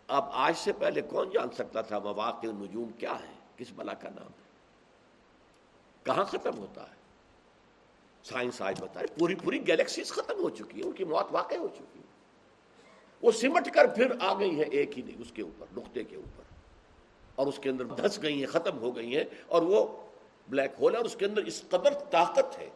اب 0.07 0.25
آج 0.31 0.53
سے 0.57 0.73
پہلے 0.73 1.01
کون 1.01 1.29
جان 1.29 1.51
سکتا 1.51 1.81
تھا 1.81 1.99
مواقع 1.99 2.47
النجوم 2.47 2.89
کیا 2.89 3.13
ہے 3.13 3.40
کس 3.57 3.71
بلا 3.75 3.93
کا 3.93 4.09
نام 4.09 4.27
ہے۔ 4.27 4.49
کہاں 6.03 6.23
ختم 6.23 6.57
ہوتا 6.57 6.81
ہے؟ 6.83 6.95
سائنس 8.23 8.61
آج 8.61 8.81
بتائے، 8.81 9.07
پوری 9.19 9.35
پوری 9.35 9.67
گیلیکسیز 9.67 10.11
ختم 10.11 10.43
ہو 10.43 10.49
چکی 10.49 10.81
ہے 10.81 10.85
ان 10.85 10.91
کی 10.91 11.03
موت 11.03 11.25
واقع 11.31 11.55
ہو 11.55 11.67
چکی 11.67 11.99
ہے 11.99 12.09
وہ 13.21 13.31
سمٹ 13.31 13.73
کر 13.73 13.87
پھر 13.87 14.11
آ 14.19 14.39
گئی 14.39 14.59
ہے 14.59 14.63
ایک 14.63 14.97
ہی 14.97 15.03
نہیں، 15.03 15.21
اس 15.21 15.31
کے 15.31 15.41
اوپر، 15.41 15.65
نقطے 15.77 16.03
کے 16.03 16.15
اوپر۔ 16.15 16.43
اور 17.35 17.47
اس 17.47 17.59
کے 17.61 17.69
اندر 17.69 17.85
دھس 17.85 18.21
گئی 18.21 18.39
ہیں، 18.39 18.47
ختم 18.47 18.77
ہو 18.77 18.95
گئی 18.95 19.17
ہیں، 19.17 19.23
اور 19.47 19.61
وہ 19.61 19.87
بلیک 20.49 20.71
ہول 20.79 20.91
ہے، 20.91 20.97
اور 20.97 21.05
اس 21.05 21.15
کے 21.15 21.25
اندر 21.25 21.45
اس 21.45 21.63
قدر 21.69 21.93
طاقت 21.93 22.59
ہے۔ 22.59 22.69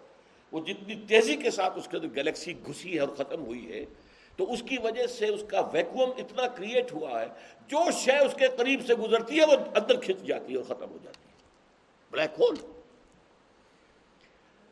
وہ 0.51 0.59
جتنی 0.59 0.95
تیزی 1.07 1.35
کے 1.35 1.51
ساتھ 1.51 1.77
اس 1.77 1.87
کے 1.91 1.97
اندر 1.97 2.07
گلیکسی 2.15 2.53
گھسی 2.65 2.95
ہے 2.95 2.99
اور 2.99 3.09
ختم 3.09 3.45
ہوئی 3.45 3.71
ہے 3.71 3.85
تو 4.35 4.53
اس 4.53 4.63
کی 4.69 4.77
وجہ 4.83 5.07
سے 5.07 5.27
اس 5.27 5.43
کا 5.47 5.59
ویکوم 5.59 6.09
اتنا 6.17 6.47
کریٹ 6.47 6.93
ہوا 6.93 7.21
ہے، 7.21 7.27
جو 7.67 7.91
شے 7.91 8.17
اس 8.17 8.33
کے 8.33 8.47
قریب 8.47 8.85
سے 8.87 8.95
گزرتی 8.95 9.39
ہے، 9.39 9.45
وہ 9.45 9.51
اندر 9.51 9.99
کھنچ 9.99 10.17
جاتی 10.17 10.53
ہے 10.53 10.57
اور 10.57 10.75
ختم 10.75 10.89
ہو 10.91 10.97
جاتی 11.03 11.29
ہے۔ 11.29 11.35
بلیک 12.11 12.39
ہول 12.39 12.55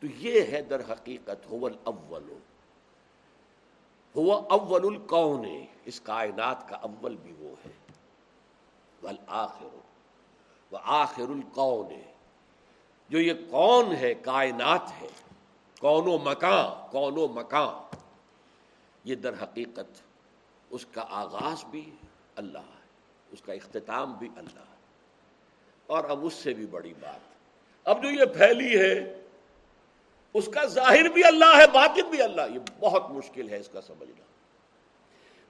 تو 0.00 0.06
یہ 0.16 0.42
ہے 0.42 0.62
در 0.62 0.80
حقیقت 0.92 1.52
الاول۔ 1.52 2.38
ہوا 4.16 4.42
اول 4.50 4.86
القون 4.86 5.46
اس 5.84 6.00
کائنات 6.00 6.68
کا 6.68 6.76
اول 6.76 7.16
بھی 7.16 7.32
وہ 7.38 7.54
ہے۔ 7.66 7.72
والآخر۔ 9.02 9.76
وہ 10.70 10.78
آخر 10.82 11.22
القون 11.22 12.00
جو 13.08 13.20
یہ 13.20 13.32
کون 13.50 13.96
ہے، 13.96 14.14
کائنات 14.14 15.02
ہے۔ 15.02 15.08
کون 15.80 16.06
و 16.06 16.18
مکان، 16.18 16.90
کون 16.90 17.18
و 17.18 17.28
مکان۔ 17.28 17.96
یہ 19.04 19.14
در 19.14 19.42
حقیقت 19.42 20.02
اس 20.70 20.86
کا 20.86 21.04
آغاز 21.10 21.64
بھی 21.64 21.90
اللہ 22.36 22.58
ہے، 22.58 22.86
اس 23.32 23.42
کا 23.42 23.52
اختتام 23.52 24.12
بھی 24.12 24.28
اللہ 24.36 24.58
ہے۔ 24.58 24.74
اور 25.86 26.04
اب 26.04 26.26
اس 26.26 26.34
سے 26.34 26.54
بھی 26.54 26.66
بڑی 26.66 26.94
بات۔ 27.00 27.20
اب 27.84 28.02
جو 28.02 28.10
یہ 28.10 28.24
پھیلی 28.24 28.80
ہے، 28.80 29.20
اس 30.34 30.48
کا 30.54 30.64
ظاہر 30.64 31.08
بھی 31.08 31.24
اللہ 31.24 31.56
ہے، 31.56 31.66
باطن 31.66 32.10
بھی 32.10 32.22
اللہ 32.22 32.42
یہ 32.54 32.58
بہت 32.80 33.10
مشکل 33.10 33.48
ہے 33.48 33.56
اس 33.56 33.68
کا 33.68 33.80
سمجھنا۔ 33.80 34.24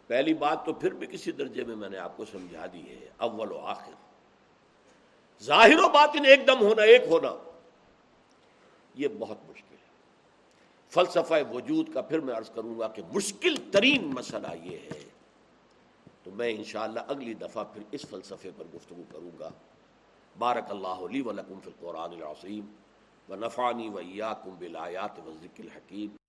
پہلی 0.06 0.34
بات 0.34 0.66
تو 0.66 0.72
پھر 0.72 0.92
بھی 0.92 1.06
کسی 1.06 1.32
درجے 1.32 1.64
میں 1.64 1.76
میں 1.76 1.88
نے 1.88 1.98
آپ 1.98 2.16
کو 2.16 2.24
سمجھا 2.24 2.66
دی 2.72 2.90
ہے، 2.90 3.08
اول 3.16 3.52
و 3.52 3.58
آخر۔ 3.58 3.92
ظاہر 5.42 5.78
و 5.78 5.88
باطن 5.88 6.24
ایک 6.24 6.46
دم 6.46 6.60
ہونا، 6.60 6.82
ایک 6.82 7.02
ہونا، 7.08 7.50
یہ 8.94 9.08
بہت 9.18 9.38
مشکل 9.48 9.73
فلسفہ 10.94 11.34
وجود 11.52 11.92
کا 11.94 12.02
پھر 12.02 12.20
میں 12.20 12.34
عرض 12.34 12.50
کروں 12.50 12.78
گا 12.78 12.88
کہ 12.88 13.02
مشکل 13.14 13.54
ترین 13.72 14.04
مسئلہ 14.14 14.46
یہ 14.62 14.76
ہے۔ 14.76 15.04
تو 16.22 16.30
میں 16.30 16.50
انشاءاللہ 16.50 17.00
اگلی 17.08 17.34
دفعہ 17.34 17.64
پھر 17.72 17.82
اس 17.90 18.06
فلسفے 18.10 18.50
پر 18.56 18.64
گفتگو 18.74 19.02
کروں 19.12 19.38
گا۔ 19.38 19.50
بارک 20.38 20.64
اللہ 20.68 20.88
علی 20.88 21.20
و 21.20 21.32
لکم 21.32 21.60
فی 21.64 21.70
القرآن 21.70 22.12
العظیم 22.12 22.66
و 23.28 23.34
نفانی 23.34 23.88
و 23.88 23.96
ایاکم 23.96 24.50
بالآیات 24.58 25.18
و 25.18 25.32
ذکر 25.42 25.64
الحکیم۔ 25.64 26.23